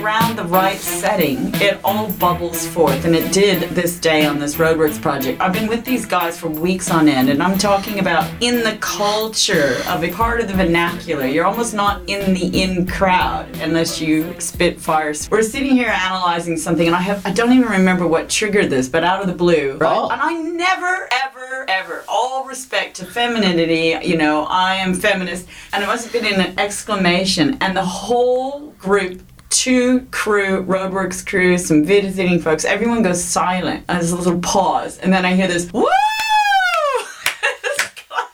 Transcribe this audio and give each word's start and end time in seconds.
around 0.00 0.36
the 0.36 0.44
right 0.44 0.78
setting, 0.78 1.50
it 1.54 1.80
all 1.84 2.10
bubbles 2.12 2.66
forth. 2.66 3.04
And 3.04 3.14
it 3.14 3.32
did 3.32 3.70
this 3.70 3.98
day 3.98 4.24
on 4.24 4.38
this 4.38 4.56
Roadworks 4.56 5.00
project. 5.00 5.40
I've 5.40 5.52
been 5.52 5.68
with 5.68 5.84
these 5.84 6.06
guys 6.06 6.38
for 6.38 6.48
weeks 6.48 6.90
on 6.90 7.08
end, 7.08 7.28
and 7.28 7.42
I'm 7.42 7.58
talking 7.58 7.98
about 7.98 8.30
in 8.40 8.62
the 8.62 8.76
culture 8.80 9.76
of 9.88 10.04
a 10.04 10.12
part 10.12 10.40
of 10.40 10.48
the 10.48 10.54
vernacular. 10.54 11.26
You're 11.26 11.44
almost 11.44 11.74
not 11.74 12.00
in 12.08 12.34
the 12.34 12.62
in 12.62 12.86
crowd 12.86 13.48
unless 13.56 14.00
you 14.00 14.34
spit 14.40 14.80
fire. 14.80 15.14
We're 15.30 15.42
sitting 15.42 15.72
here 15.72 15.88
analyzing 15.88 16.56
something, 16.56 16.86
and 16.86 16.96
I 16.96 17.00
have 17.00 17.24
I 17.26 17.32
don't 17.32 17.52
even 17.52 17.68
remember 17.68 18.06
what 18.06 18.28
triggered 18.28 18.70
this, 18.70 18.88
but 18.88 19.04
out 19.04 19.20
of 19.20 19.26
the 19.26 19.34
blue. 19.34 19.78
Oh. 19.80 20.08
And 20.08 20.20
I 20.20 20.32
never, 20.34 21.08
ever, 21.24 21.66
ever, 21.68 22.04
all 22.08 22.44
respect 22.44 22.96
to 22.96 23.04
femininity, 23.04 24.06
you 24.06 24.16
know, 24.16 24.44
I 24.44 24.76
am 24.76 24.94
feminist, 24.94 25.46
and 25.72 25.82
it 25.82 25.86
must 25.86 26.04
have 26.04 26.12
been 26.12 26.32
in 26.32 26.40
an 26.40 26.58
exclamation, 26.58 27.58
and 27.60 27.76
the 27.76 27.84
whole 27.84 28.70
group 28.78 29.22
two 29.52 30.06
crew, 30.10 30.64
Roadworks 30.64 31.24
crew, 31.24 31.58
some 31.58 31.84
visiting 31.84 32.40
folks, 32.40 32.64
everyone 32.64 33.02
goes 33.02 33.22
silent. 33.22 33.86
There's 33.86 34.10
a 34.10 34.16
little 34.16 34.40
pause, 34.40 34.98
and 34.98 35.12
then 35.12 35.24
I 35.24 35.34
hear 35.34 35.46
this, 35.46 35.70
woo! 35.72 35.86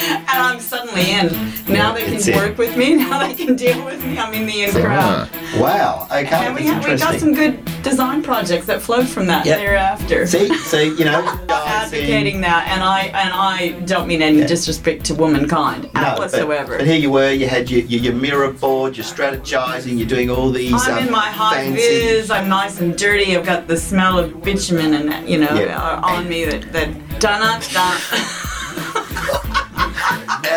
and 0.98 1.30
I'm 1.30 1.68
in. 1.68 1.72
Now 1.72 1.92
they 1.94 2.04
can 2.04 2.28
in. 2.28 2.36
work 2.36 2.58
with 2.58 2.76
me. 2.76 2.94
Now 3.06 3.26
they 3.26 3.34
can 3.34 3.56
deal 3.56 3.84
with 3.84 4.04
me. 4.04 4.18
I'm 4.18 4.32
in 4.34 4.46
the 4.46 4.62
in 4.64 4.70
crowd. 4.72 5.28
Wow. 5.58 6.06
Okay. 6.10 6.26
And 6.34 6.54
we, 6.54 6.62
have, 6.66 6.84
we 6.84 6.96
got 6.96 7.18
some 7.20 7.34
good 7.34 7.64
design 7.82 8.22
projects 8.22 8.66
that 8.66 8.82
flowed 8.82 9.08
from 9.08 9.26
that 9.26 9.46
Yep. 9.46 9.58
thereafter. 9.58 10.26
See, 10.26 10.52
so 10.58 10.80
you 10.80 11.04
know, 11.04 11.22
Advocating 11.48 12.40
that, 12.40 12.66
and 12.68 12.82
I 12.82 13.02
and 13.06 13.32
I 13.32 13.70
don't 13.86 14.06
mean 14.08 14.22
any 14.22 14.38
Yeah. 14.38 14.46
disrespect 14.46 15.04
to 15.06 15.14
womankind 15.14 15.84
No, 15.84 15.90
but- 15.94 16.18
whatsoever. 16.18 16.78
But, 16.78 16.86
here 16.86 16.96
you 16.96 17.10
were, 17.10 17.30
you 17.30 17.46
had 17.48 17.70
your, 17.70 17.82
your, 17.82 18.00
your 18.00 18.14
Miro 18.14 18.52
board, 18.52 18.96
you're 18.96 19.04
strategizing, 19.06 19.98
you're 19.98 20.08
doing 20.08 20.30
all 20.30 20.50
these. 20.50 20.72
I'm 20.88 20.98
um, 20.98 21.04
in 21.06 21.12
my 21.12 21.26
high 21.28 21.56
fancy- 21.64 21.76
vis. 21.76 22.30
I'm 22.30 22.48
nice 22.48 22.80
and 22.80 22.96
dirty. 22.96 23.36
I've 23.36 23.46
got 23.46 23.66
the 23.68 23.76
smell 23.76 24.18
of 24.18 24.42
bitumen 24.42 24.94
and 24.94 25.28
you 25.28 25.38
know 25.38 25.54
Yeah. 25.54 25.80
uh, 25.80 26.00
on 26.02 26.28
me 26.28 26.44
that 26.46 26.72
that 26.72 27.20
dun 27.20 27.60
dun. 27.72 28.42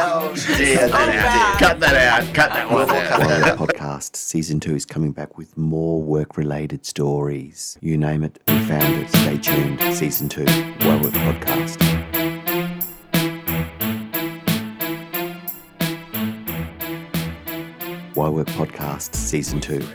Oh 0.01 0.33
Oh, 0.33 0.89
bad. 0.89 1.59
Cut 1.59 1.79
that 1.81 1.95
out. 2.23 2.33
Cut 2.33 2.49
that 2.51 2.71
one 2.71 2.89
out. 2.89 3.57
Podcast 3.57 4.15
Season 4.15 4.59
2 4.59 4.75
is 4.75 4.85
coming 4.85 5.11
back 5.11 5.37
with 5.37 5.57
more 5.57 6.01
work 6.01 6.37
related 6.37 6.85
stories. 6.85 7.77
You 7.81 7.97
name 7.97 8.23
it, 8.23 8.39
we 8.47 8.59
found 8.59 8.95
it. 8.95 9.09
Stay 9.09 9.37
tuned. 9.37 9.81
Season 9.93 10.29
2, 10.29 10.45
WhyWork 10.45 11.11
Podcast. 11.11 12.89
WhyWork 18.15 18.45
Podcast 18.55 19.15
Season 19.15 19.59
2. 19.59 19.85